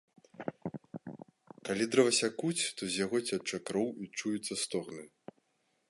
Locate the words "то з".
2.79-3.05